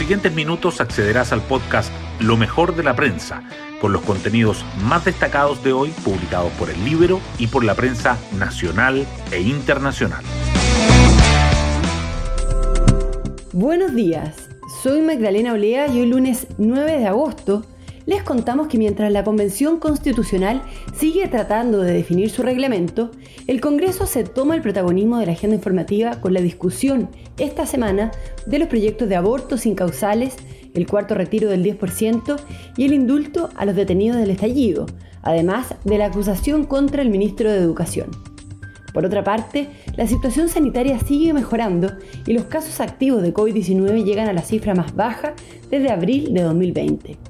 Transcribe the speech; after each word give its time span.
siguientes 0.00 0.32
minutos 0.32 0.80
accederás 0.80 1.30
al 1.30 1.42
podcast 1.42 1.92
Lo 2.20 2.38
mejor 2.38 2.74
de 2.74 2.82
la 2.82 2.96
prensa, 2.96 3.42
con 3.82 3.92
los 3.92 4.00
contenidos 4.00 4.64
más 4.82 5.04
destacados 5.04 5.62
de 5.62 5.74
hoy 5.74 5.90
publicados 6.02 6.50
por 6.52 6.70
el 6.70 6.82
Libro 6.86 7.20
y 7.38 7.48
por 7.48 7.64
la 7.64 7.74
prensa 7.74 8.16
nacional 8.38 9.06
e 9.30 9.42
internacional. 9.42 10.24
Buenos 13.52 13.94
días, 13.94 14.48
soy 14.82 15.02
Magdalena 15.02 15.52
Olea 15.52 15.88
y 15.88 16.00
hoy 16.00 16.06
lunes 16.06 16.46
9 16.56 16.98
de 17.00 17.06
agosto 17.06 17.66
les 18.10 18.24
contamos 18.24 18.66
que 18.66 18.76
mientras 18.76 19.12
la 19.12 19.22
Convención 19.22 19.78
Constitucional 19.78 20.62
sigue 20.96 21.28
tratando 21.28 21.80
de 21.80 21.92
definir 21.92 22.28
su 22.28 22.42
reglamento, 22.42 23.12
el 23.46 23.60
Congreso 23.60 24.04
se 24.04 24.24
toma 24.24 24.56
el 24.56 24.62
protagonismo 24.62 25.18
de 25.18 25.26
la 25.26 25.32
agenda 25.32 25.54
informativa 25.54 26.20
con 26.20 26.34
la 26.34 26.40
discusión 26.40 27.08
esta 27.38 27.66
semana 27.66 28.10
de 28.46 28.58
los 28.58 28.66
proyectos 28.66 29.08
de 29.08 29.14
abortos 29.14 29.64
incausales, 29.64 30.34
el 30.74 30.88
cuarto 30.88 31.14
retiro 31.14 31.50
del 31.50 31.64
10% 31.64 32.36
y 32.76 32.84
el 32.84 32.94
indulto 32.94 33.48
a 33.54 33.64
los 33.64 33.76
detenidos 33.76 34.18
del 34.18 34.30
estallido, 34.30 34.86
además 35.22 35.76
de 35.84 35.98
la 35.98 36.06
acusación 36.06 36.64
contra 36.64 37.02
el 37.02 37.10
ministro 37.10 37.48
de 37.48 37.58
Educación. 37.58 38.10
Por 38.92 39.06
otra 39.06 39.22
parte, 39.22 39.68
la 39.96 40.08
situación 40.08 40.48
sanitaria 40.48 40.98
sigue 40.98 41.32
mejorando 41.32 41.92
y 42.26 42.32
los 42.32 42.46
casos 42.46 42.80
activos 42.80 43.22
de 43.22 43.32
COVID-19 43.32 44.02
llegan 44.02 44.28
a 44.28 44.32
la 44.32 44.42
cifra 44.42 44.74
más 44.74 44.96
baja 44.96 45.34
desde 45.70 45.92
abril 45.92 46.34
de 46.34 46.42
2020. 46.42 47.29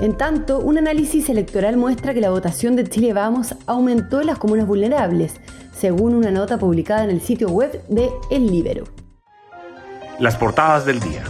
En 0.00 0.16
tanto, 0.16 0.60
un 0.60 0.78
análisis 0.78 1.28
electoral 1.28 1.76
muestra 1.76 2.14
que 2.14 2.22
la 2.22 2.30
votación 2.30 2.74
de 2.74 2.88
Chile 2.88 3.12
Vamos 3.12 3.54
aumentó 3.66 4.22
en 4.22 4.28
las 4.28 4.38
comunas 4.38 4.66
vulnerables, 4.66 5.34
según 5.76 6.14
una 6.14 6.30
nota 6.30 6.58
publicada 6.58 7.04
en 7.04 7.10
el 7.10 7.20
sitio 7.20 7.50
web 7.50 7.82
de 7.88 8.08
El 8.30 8.46
Libero. 8.46 8.84
Las 10.18 10.36
portadas 10.36 10.86
del 10.86 11.00
día. 11.00 11.22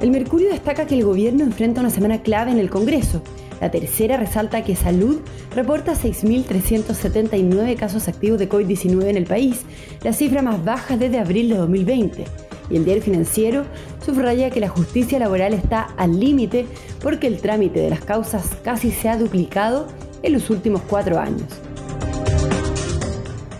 El 0.00 0.12
Mercurio 0.12 0.48
destaca 0.48 0.86
que 0.86 0.94
el 0.94 1.04
gobierno 1.04 1.44
enfrenta 1.44 1.82
una 1.82 1.90
semana 1.90 2.22
clave 2.22 2.50
en 2.50 2.58
el 2.58 2.70
Congreso. 2.70 3.22
La 3.60 3.70
tercera 3.70 4.16
resalta 4.16 4.64
que 4.64 4.76
Salud 4.76 5.20
reporta 5.54 5.92
6.379 5.92 7.76
casos 7.76 8.08
activos 8.08 8.38
de 8.38 8.48
COVID-19 8.48 9.10
en 9.10 9.18
el 9.18 9.26
país, 9.26 9.60
la 10.02 10.14
cifra 10.14 10.40
más 10.40 10.64
baja 10.64 10.96
desde 10.96 11.18
abril 11.18 11.50
de 11.50 11.56
2020 11.56 12.49
y 12.70 12.76
el 12.76 12.84
diario 12.84 13.02
financiero 13.02 13.64
subraya 14.04 14.50
que 14.50 14.60
la 14.60 14.68
justicia 14.68 15.18
laboral 15.18 15.52
está 15.52 15.82
al 15.96 16.18
límite 16.18 16.66
porque 17.02 17.26
el 17.26 17.40
trámite 17.40 17.80
de 17.80 17.90
las 17.90 18.00
causas 18.00 18.48
casi 18.62 18.90
se 18.90 19.08
ha 19.08 19.18
duplicado 19.18 19.88
en 20.22 20.32
los 20.32 20.48
últimos 20.50 20.82
cuatro 20.82 21.18
años. 21.18 21.48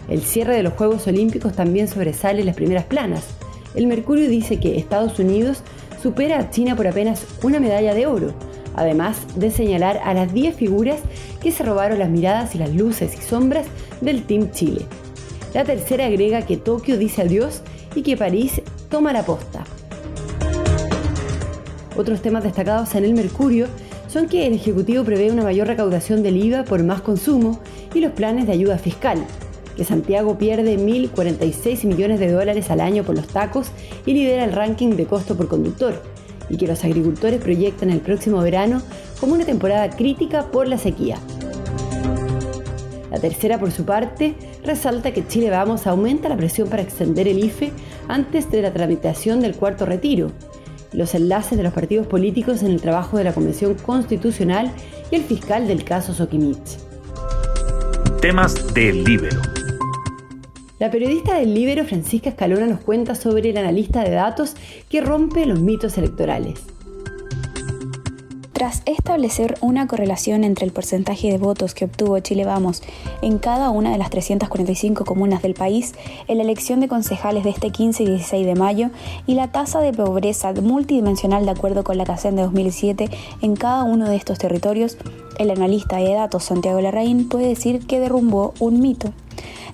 El 0.08 0.22
cierre 0.22 0.56
de 0.56 0.62
los 0.62 0.72
Juegos 0.75 1.06
Olímpicos 1.06 1.52
también 1.55 1.86
sobresale 1.86 2.41
en 2.41 2.47
las 2.47 2.56
primeras 2.56 2.84
planas. 2.84 3.27
El 3.75 3.86
Mercurio 3.86 4.28
dice 4.28 4.58
que 4.58 4.77
Estados 4.77 5.19
Unidos 5.19 5.62
supera 6.02 6.39
a 6.39 6.50
China 6.50 6.74
por 6.74 6.89
apenas 6.89 7.24
una 7.42 7.61
medalla 7.61 7.95
de 7.95 8.06
oro, 8.06 8.34
además 8.74 9.19
de 9.36 9.50
señalar 9.50 10.00
a 10.05 10.14
las 10.14 10.33
10 10.33 10.56
figuras 10.56 10.98
que 11.41 11.52
se 11.52 11.62
robaron 11.62 11.98
las 11.98 12.11
miradas 12.11 12.55
y 12.55 12.58
las 12.58 12.74
luces 12.74 13.14
y 13.17 13.22
sombras 13.22 13.67
del 14.00 14.24
Team 14.24 14.50
Chile. 14.50 14.86
La 15.55 15.64
tercera 15.64 16.06
agrega 16.06 16.42
que 16.42 16.56
Tokio 16.56 16.97
dice 16.97 17.22
adiós 17.22 17.62
y 17.95 18.02
que 18.02 18.17
París 18.17 18.62
toma 18.91 19.12
la 19.12 19.24
posta. 19.24 19.64
Otros 21.96 22.20
temas 22.20 22.42
destacados 22.42 22.94
en 22.94 23.05
el 23.05 23.14
Mercurio 23.14 23.66
son 24.08 24.27
que 24.27 24.46
el 24.46 24.55
Ejecutivo 24.55 25.05
prevé 25.05 25.30
una 25.30 25.44
mayor 25.44 25.69
recaudación 25.69 26.22
del 26.22 26.36
IVA 26.36 26.64
por 26.64 26.83
más 26.83 27.00
consumo 27.00 27.61
y 27.94 28.00
los 28.00 28.12
planes 28.12 28.46
de 28.46 28.52
ayuda 28.52 28.78
fiscal, 28.78 29.24
que 29.77 29.84
Santiago 29.84 30.36
pierde 30.36 30.77
1.046 30.77 31.84
millones 31.84 32.18
de 32.18 32.33
dólares 32.33 32.70
al 32.70 32.80
año 32.80 33.05
por 33.05 33.14
los 33.14 33.28
tacos 33.28 33.68
y 34.05 34.12
lidera 34.12 34.44
el 34.44 34.52
ranking 34.52 34.91
de 34.96 35.06
costo 35.06 35.36
por 35.36 35.46
conductor, 35.48 36.02
y 36.48 36.56
que 36.56 36.66
los 36.66 36.84
agricultores 36.84 37.41
proyectan 37.41 37.91
el 37.91 38.00
próximo 38.00 38.41
verano 38.41 38.83
como 39.20 39.34
una 39.34 39.44
temporada 39.44 39.88
crítica 39.91 40.46
por 40.50 40.66
la 40.66 40.78
sequía. 40.78 41.18
La 43.12 43.18
tercera, 43.20 43.58
por 43.58 43.70
su 43.70 43.84
parte, 43.84 44.34
resalta 44.64 45.12
que 45.12 45.26
Chile 45.26 45.50
Vamos 45.50 45.86
aumenta 45.86 46.28
la 46.28 46.36
presión 46.36 46.68
para 46.68 46.82
extender 46.82 47.28
el 47.28 47.38
IFE 47.38 47.72
antes 48.08 48.50
de 48.50 48.62
la 48.62 48.72
tramitación 48.72 49.40
del 49.40 49.54
cuarto 49.54 49.86
retiro, 49.86 50.30
los 50.92 51.14
enlaces 51.14 51.56
de 51.56 51.64
los 51.64 51.72
partidos 51.72 52.06
políticos 52.06 52.62
en 52.62 52.72
el 52.72 52.80
trabajo 52.80 53.16
de 53.16 53.24
la 53.24 53.32
Convención 53.32 53.74
Constitucional 53.74 54.72
y 55.10 55.16
el 55.16 55.22
fiscal 55.22 55.68
del 55.68 55.84
caso 55.84 56.12
Sokimich. 56.12 56.78
Temas 58.20 58.74
del 58.74 59.04
Libero. 59.04 59.40
La 60.78 60.90
periodista 60.90 61.34
del 61.34 61.54
Libero, 61.54 61.84
Francisca 61.84 62.30
Escalona, 62.30 62.66
nos 62.66 62.80
cuenta 62.80 63.14
sobre 63.14 63.50
el 63.50 63.58
analista 63.58 64.02
de 64.02 64.10
datos 64.10 64.56
que 64.88 65.00
rompe 65.00 65.44
los 65.46 65.60
mitos 65.60 65.98
electorales. 65.98 66.60
Tras 68.60 68.82
establecer 68.84 69.56
una 69.62 69.86
correlación 69.86 70.44
entre 70.44 70.66
el 70.66 70.72
porcentaje 70.72 71.32
de 71.32 71.38
votos 71.38 71.72
que 71.72 71.86
obtuvo 71.86 72.18
Chile 72.18 72.44
Vamos 72.44 72.82
en 73.22 73.38
cada 73.38 73.70
una 73.70 73.90
de 73.90 73.96
las 73.96 74.10
345 74.10 75.06
comunas 75.06 75.40
del 75.40 75.54
país 75.54 75.94
en 76.28 76.36
la 76.36 76.42
elección 76.44 76.78
de 76.78 76.86
concejales 76.86 77.44
de 77.44 77.48
este 77.48 77.70
15 77.70 78.02
y 78.02 78.06
16 78.08 78.44
de 78.44 78.54
mayo 78.56 78.90
y 79.26 79.32
la 79.32 79.50
tasa 79.50 79.80
de 79.80 79.94
pobreza 79.94 80.52
multidimensional 80.52 81.46
de 81.46 81.52
acuerdo 81.52 81.84
con 81.84 81.96
la 81.96 82.04
CACEN 82.04 82.36
de 82.36 82.42
2007 82.42 83.08
en 83.40 83.56
cada 83.56 83.84
uno 83.84 84.06
de 84.06 84.16
estos 84.16 84.36
territorios, 84.36 84.98
el 85.38 85.50
analista 85.50 85.96
de 85.96 86.12
datos 86.12 86.44
Santiago 86.44 86.82
Larraín 86.82 87.30
puede 87.30 87.48
decir 87.48 87.86
que 87.86 87.98
derrumbó 87.98 88.52
un 88.60 88.80
mito. 88.80 89.14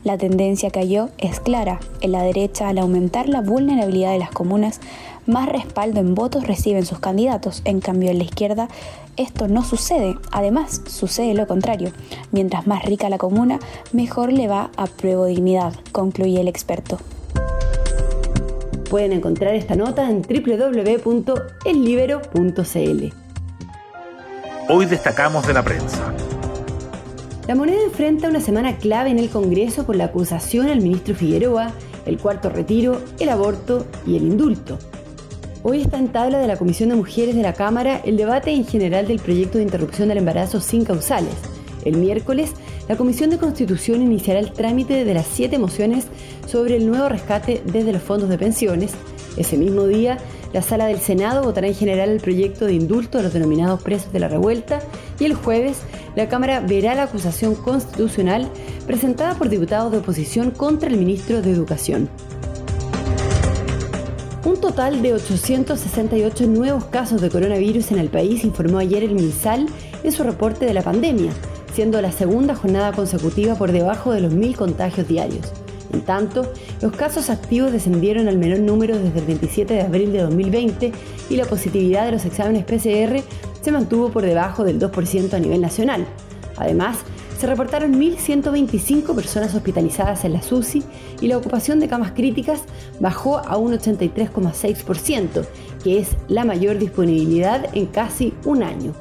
La 0.06 0.16
tendencia 0.16 0.70
cayó 0.70 1.10
es 1.18 1.40
clara. 1.40 1.80
En 2.00 2.12
la 2.12 2.22
derecha, 2.22 2.68
al 2.68 2.78
aumentar 2.78 3.28
la 3.28 3.40
vulnerabilidad 3.40 4.12
de 4.12 4.20
las 4.20 4.30
comunas, 4.30 4.80
más 5.26 5.48
respaldo 5.48 5.98
en 5.98 6.14
votos 6.14 6.46
reciben 6.46 6.86
sus 6.86 7.00
candidatos. 7.00 7.60
En 7.64 7.80
cambio, 7.80 8.12
en 8.12 8.18
la 8.18 8.24
izquierda 8.24 8.68
esto 9.16 9.48
no 9.48 9.64
sucede. 9.64 10.14
Además, 10.30 10.82
sucede 10.86 11.34
lo 11.34 11.48
contrario. 11.48 11.90
Mientras 12.30 12.68
más 12.68 12.84
rica 12.84 13.08
la 13.08 13.18
comuna, 13.18 13.58
mejor 13.90 14.32
le 14.32 14.46
va 14.46 14.70
a 14.76 14.86
prueba 14.86 15.26
dignidad, 15.26 15.74
concluye 15.90 16.40
el 16.40 16.46
experto. 16.46 17.00
Pueden 18.88 19.10
encontrar 19.10 19.56
esta 19.56 19.74
nota 19.74 20.08
en 20.08 20.22
www.ellibero.cl. 20.22 23.12
Hoy 24.68 24.86
destacamos 24.86 25.46
de 25.48 25.52
la 25.52 25.64
prensa. 25.64 26.14
La 27.46 27.54
moneda 27.54 27.80
enfrenta 27.84 28.28
una 28.28 28.40
semana 28.40 28.76
clave 28.76 29.10
en 29.10 29.20
el 29.20 29.30
Congreso 29.30 29.86
por 29.86 29.94
la 29.94 30.06
acusación 30.06 30.66
al 30.66 30.80
ministro 30.80 31.14
Figueroa, 31.14 31.72
el 32.04 32.18
cuarto 32.18 32.50
retiro, 32.50 33.00
el 33.20 33.28
aborto 33.28 33.86
y 34.04 34.16
el 34.16 34.24
indulto. 34.24 34.80
Hoy 35.62 35.82
está 35.82 35.96
en 35.98 36.08
tabla 36.08 36.40
de 36.40 36.48
la 36.48 36.56
Comisión 36.56 36.88
de 36.88 36.96
Mujeres 36.96 37.36
de 37.36 37.42
la 37.42 37.52
Cámara 37.52 38.00
el 38.04 38.16
debate 38.16 38.50
en 38.50 38.66
general 38.66 39.06
del 39.06 39.20
proyecto 39.20 39.58
de 39.58 39.64
interrupción 39.64 40.08
del 40.08 40.18
embarazo 40.18 40.60
sin 40.60 40.84
causales. 40.84 41.34
El 41.84 41.98
miércoles, 41.98 42.50
la 42.88 42.96
Comisión 42.96 43.30
de 43.30 43.38
Constitución 43.38 44.02
iniciará 44.02 44.40
el 44.40 44.50
trámite 44.50 45.04
de 45.04 45.14
las 45.14 45.28
siete 45.28 45.56
mociones 45.56 46.08
sobre 46.48 46.74
el 46.74 46.88
nuevo 46.88 47.08
rescate 47.08 47.62
desde 47.64 47.92
los 47.92 48.02
fondos 48.02 48.28
de 48.28 48.38
pensiones. 48.38 48.92
Ese 49.36 49.56
mismo 49.56 49.86
día, 49.86 50.18
la 50.56 50.62
Sala 50.62 50.86
del 50.86 51.00
Senado 51.00 51.42
votará 51.42 51.66
en 51.66 51.74
general 51.74 52.08
el 52.08 52.18
proyecto 52.18 52.64
de 52.64 52.72
indulto 52.72 53.18
a 53.18 53.22
los 53.22 53.34
denominados 53.34 53.82
presos 53.82 54.10
de 54.10 54.20
la 54.20 54.28
revuelta 54.28 54.78
y 55.20 55.26
el 55.26 55.34
jueves, 55.34 55.80
la 56.14 56.30
Cámara 56.30 56.60
verá 56.60 56.94
la 56.94 57.02
acusación 57.02 57.54
constitucional 57.54 58.48
presentada 58.86 59.34
por 59.34 59.50
diputados 59.50 59.92
de 59.92 59.98
oposición 59.98 60.50
contra 60.50 60.88
el 60.88 60.96
ministro 60.96 61.42
de 61.42 61.50
Educación. 61.50 62.08
Un 64.46 64.58
total 64.58 65.02
de 65.02 65.12
868 65.12 66.46
nuevos 66.46 66.86
casos 66.86 67.20
de 67.20 67.28
coronavirus 67.28 67.92
en 67.92 67.98
el 67.98 68.08
país 68.08 68.42
informó 68.42 68.78
ayer 68.78 69.04
el 69.04 69.12
MinSal 69.12 69.66
en 70.04 70.12
su 70.12 70.22
reporte 70.22 70.64
de 70.64 70.72
la 70.72 70.80
pandemia, 70.80 71.32
siendo 71.74 72.00
la 72.00 72.12
segunda 72.12 72.54
jornada 72.54 72.92
consecutiva 72.92 73.56
por 73.56 73.72
debajo 73.72 74.10
de 74.10 74.22
los 74.22 74.32
mil 74.32 74.56
contagios 74.56 75.06
diarios. 75.06 75.52
En 75.92 76.02
tanto, 76.02 76.52
los 76.80 76.92
casos 76.92 77.30
activos 77.30 77.72
descendieron 77.72 78.28
al 78.28 78.38
menor 78.38 78.60
número 78.60 78.98
desde 78.98 79.20
el 79.20 79.26
27 79.26 79.74
de 79.74 79.82
abril 79.82 80.12
de 80.12 80.22
2020 80.22 80.92
y 81.30 81.36
la 81.36 81.44
positividad 81.44 82.06
de 82.06 82.12
los 82.12 82.24
exámenes 82.24 82.64
PCR 82.64 83.22
se 83.60 83.72
mantuvo 83.72 84.10
por 84.10 84.24
debajo 84.24 84.64
del 84.64 84.78
2% 84.78 85.34
a 85.34 85.38
nivel 85.38 85.60
nacional. 85.60 86.06
Además, 86.56 86.98
se 87.38 87.46
reportaron 87.46 87.94
1.125 88.00 89.14
personas 89.14 89.54
hospitalizadas 89.54 90.24
en 90.24 90.32
la 90.32 90.42
SUSI 90.42 90.82
y 91.20 91.28
la 91.28 91.36
ocupación 91.36 91.80
de 91.80 91.88
camas 91.88 92.12
críticas 92.12 92.62
bajó 92.98 93.38
a 93.38 93.58
un 93.58 93.72
83,6%, 93.74 95.44
que 95.84 95.98
es 95.98 96.16
la 96.28 96.44
mayor 96.44 96.78
disponibilidad 96.78 97.66
en 97.74 97.86
casi 97.86 98.32
un 98.44 98.62
año. 98.62 98.94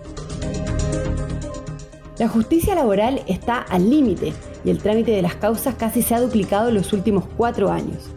La 2.17 2.27
justicia 2.27 2.75
laboral 2.75 3.21
está 3.27 3.59
al 3.59 3.89
límite 3.89 4.33
y 4.65 4.71
el 4.71 4.79
trámite 4.79 5.11
de 5.11 5.21
las 5.21 5.35
causas 5.35 5.75
casi 5.75 6.01
se 6.01 6.15
ha 6.15 6.19
duplicado 6.19 6.69
en 6.69 6.75
los 6.75 6.91
últimos 6.91 7.23
cuatro 7.37 7.71
años. 7.71 8.09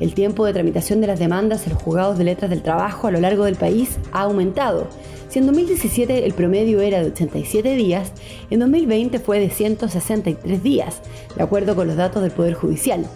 El 0.00 0.14
tiempo 0.14 0.44
de 0.44 0.52
tramitación 0.52 1.00
de 1.00 1.06
las 1.06 1.20
demandas 1.20 1.64
en 1.66 1.74
los 1.74 1.82
juzgados 1.82 2.18
de 2.18 2.24
letras 2.24 2.50
del 2.50 2.62
trabajo 2.62 3.06
a 3.06 3.12
lo 3.12 3.20
largo 3.20 3.44
del 3.44 3.54
país 3.54 3.98
ha 4.10 4.22
aumentado 4.22 4.88
si 5.32 5.38
en 5.38 5.46
2017 5.46 6.26
el 6.26 6.34
promedio 6.34 6.82
era 6.82 7.00
de 7.00 7.06
87 7.06 7.74
días, 7.74 8.12
en 8.50 8.60
2020 8.60 9.18
fue 9.18 9.40
de 9.40 9.48
163 9.48 10.62
días, 10.62 11.00
de 11.34 11.42
acuerdo 11.42 11.74
con 11.74 11.86
los 11.86 11.96
datos 11.96 12.20
del 12.20 12.32
Poder 12.32 12.52
Judicial. 12.52 13.06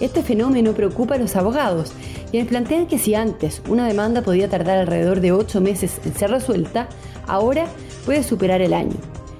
Este 0.00 0.22
fenómeno 0.22 0.72
preocupa 0.72 1.16
a 1.16 1.18
los 1.18 1.36
abogados, 1.36 1.92
quienes 2.30 2.48
plantean 2.48 2.86
que 2.86 2.98
si 2.98 3.14
antes 3.14 3.60
una 3.68 3.86
demanda 3.86 4.22
podía 4.22 4.48
tardar 4.48 4.78
alrededor 4.78 5.20
de 5.20 5.32
ocho 5.32 5.60
meses 5.60 6.00
en 6.06 6.14
ser 6.14 6.30
resuelta, 6.30 6.88
ahora 7.26 7.66
puede 8.06 8.22
superar 8.22 8.62
el 8.62 8.72
año. 8.72 8.96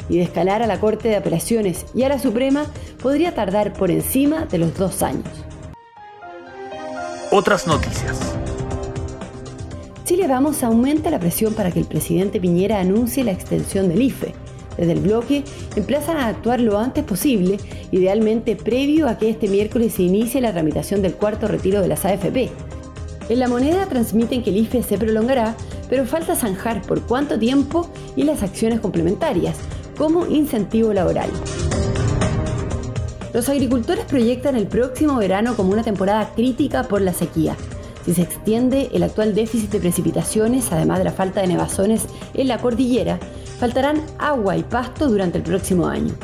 Y 0.08 0.16
de 0.16 0.22
escalar 0.22 0.62
a 0.62 0.66
la 0.66 0.80
Corte 0.80 1.08
de 1.08 1.16
Apelaciones 1.16 1.86
y 1.94 2.02
a 2.02 2.08
la 2.08 2.18
Suprema 2.18 2.66
podría 3.02 3.34
tardar 3.34 3.72
por 3.72 3.90
encima 3.90 4.46
de 4.46 4.58
los 4.58 4.76
dos 4.76 5.02
años. 5.02 5.28
Otras 7.30 7.66
noticias. 7.66 8.18
Chile 10.04 10.26
Vamos 10.26 10.62
aumenta 10.62 11.10
la 11.10 11.20
presión 11.20 11.52
para 11.52 11.70
que 11.70 11.78
el 11.78 11.84
presidente 11.84 12.40
Piñera 12.40 12.80
anuncie 12.80 13.22
la 13.22 13.32
extensión 13.32 13.90
del 13.90 14.00
IFE. 14.00 14.32
Desde 14.78 14.92
el 14.92 15.00
bloque 15.00 15.44
emplazan 15.76 16.16
a 16.16 16.28
actuar 16.28 16.60
lo 16.60 16.78
antes 16.78 17.04
posible, 17.04 17.58
idealmente 17.90 18.56
previo 18.56 19.08
a 19.08 19.18
que 19.18 19.28
este 19.28 19.48
miércoles 19.48 19.92
se 19.92 20.04
inicie 20.04 20.40
la 20.40 20.52
tramitación 20.52 21.02
del 21.02 21.14
cuarto 21.14 21.48
retiro 21.48 21.82
de 21.82 21.88
las 21.88 22.06
AFP. 22.06 22.48
En 23.28 23.38
la 23.38 23.48
moneda 23.48 23.86
transmiten 23.86 24.42
que 24.42 24.48
el 24.48 24.56
IFE 24.56 24.82
se 24.82 24.96
prolongará, 24.96 25.54
pero 25.90 26.06
falta 26.06 26.34
zanjar 26.34 26.80
por 26.80 27.02
cuánto 27.02 27.38
tiempo 27.38 27.90
y 28.16 28.22
las 28.22 28.42
acciones 28.42 28.80
complementarias, 28.80 29.56
como 29.98 30.26
incentivo 30.26 30.92
laboral. 30.94 31.28
Los 33.34 33.48
agricultores 33.48 34.04
proyectan 34.06 34.56
el 34.56 34.68
próximo 34.68 35.16
verano 35.16 35.54
como 35.54 35.72
una 35.72 35.82
temporada 35.82 36.30
crítica 36.34 36.84
por 36.84 37.02
la 37.02 37.12
sequía. 37.12 37.56
Si 38.06 38.14
se 38.14 38.22
extiende 38.22 38.88
el 38.94 39.02
actual 39.02 39.34
déficit 39.34 39.70
de 39.70 39.80
precipitaciones, 39.80 40.72
además 40.72 40.98
de 40.98 41.04
la 41.04 41.12
falta 41.12 41.42
de 41.42 41.48
nevazones 41.48 42.06
en 42.32 42.48
la 42.48 42.58
cordillera, 42.58 43.18
faltarán 43.58 44.00
agua 44.18 44.56
y 44.56 44.62
pasto 44.62 45.08
durante 45.08 45.36
el 45.36 45.44
próximo 45.44 45.86
año. 45.86 46.14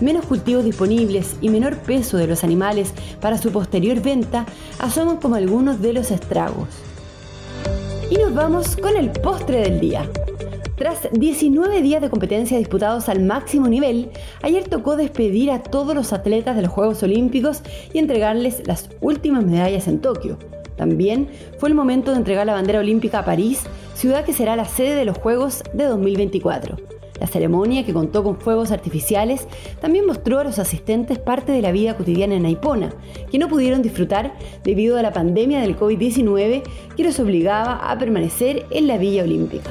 Menos 0.00 0.26
cultivos 0.26 0.64
disponibles 0.64 1.36
y 1.40 1.48
menor 1.48 1.78
peso 1.78 2.18
de 2.18 2.26
los 2.26 2.44
animales 2.44 2.92
para 3.20 3.38
su 3.38 3.50
posterior 3.50 4.00
venta 4.00 4.44
asoman 4.78 5.16
como 5.16 5.36
algunos 5.36 5.80
de 5.80 5.92
los 5.92 6.10
estragos. 6.10 6.68
Y 8.10 8.16
nos 8.16 8.34
vamos 8.34 8.76
con 8.76 8.96
el 8.96 9.10
postre 9.10 9.62
del 9.62 9.80
día. 9.80 10.08
Tras 10.76 11.08
19 11.12 11.82
días 11.82 12.02
de 12.02 12.10
competencia 12.10 12.58
disputados 12.58 13.08
al 13.08 13.22
máximo 13.22 13.68
nivel, 13.68 14.10
ayer 14.42 14.64
tocó 14.64 14.96
despedir 14.96 15.52
a 15.52 15.62
todos 15.62 15.94
los 15.94 16.12
atletas 16.12 16.56
de 16.56 16.62
los 16.62 16.72
Juegos 16.72 17.00
Olímpicos 17.04 17.62
y 17.92 17.98
entregarles 17.98 18.66
las 18.66 18.90
últimas 19.00 19.44
medallas 19.44 19.86
en 19.86 20.00
Tokio. 20.00 20.36
También 20.76 21.28
fue 21.58 21.68
el 21.68 21.76
momento 21.76 22.10
de 22.10 22.16
entregar 22.16 22.46
la 22.46 22.54
bandera 22.54 22.80
olímpica 22.80 23.20
a 23.20 23.24
París, 23.24 23.62
ciudad 23.94 24.24
que 24.24 24.32
será 24.32 24.56
la 24.56 24.64
sede 24.64 24.96
de 24.96 25.04
los 25.04 25.16
Juegos 25.16 25.62
de 25.74 25.84
2024. 25.84 26.76
La 27.20 27.28
ceremonia, 27.28 27.86
que 27.86 27.92
contó 27.92 28.24
con 28.24 28.40
fuegos 28.40 28.72
artificiales, 28.72 29.46
también 29.80 30.04
mostró 30.04 30.40
a 30.40 30.44
los 30.44 30.58
asistentes 30.58 31.20
parte 31.20 31.52
de 31.52 31.62
la 31.62 31.70
vida 31.70 31.96
cotidiana 31.96 32.34
en 32.34 32.42
Naipona, 32.42 32.92
que 33.30 33.38
no 33.38 33.48
pudieron 33.48 33.80
disfrutar 33.80 34.34
debido 34.64 34.98
a 34.98 35.02
la 35.02 35.12
pandemia 35.12 35.60
del 35.60 35.78
COVID-19 35.78 36.62
que 36.96 37.04
los 37.04 37.20
obligaba 37.20 37.88
a 37.88 37.96
permanecer 37.96 38.66
en 38.72 38.88
la 38.88 38.98
Villa 38.98 39.22
Olímpica. 39.22 39.70